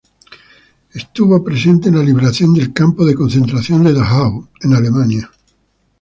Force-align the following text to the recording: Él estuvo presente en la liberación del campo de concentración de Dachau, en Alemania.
Él 0.93 1.01
estuvo 1.01 1.43
presente 1.43 1.89
en 1.89 1.95
la 1.97 2.03
liberación 2.03 2.55
del 2.55 2.73
campo 2.73 3.05
de 3.05 3.13
concentración 3.13 3.83
de 3.83 3.93
Dachau, 3.93 4.49
en 4.61 4.73
Alemania. 4.73 5.31